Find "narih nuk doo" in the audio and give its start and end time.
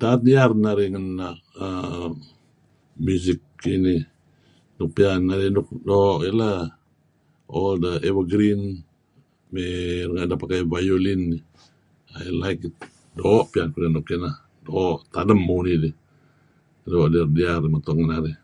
5.28-6.20